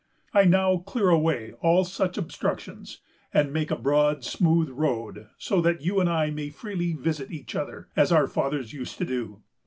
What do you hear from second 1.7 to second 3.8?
such obstructions, and make a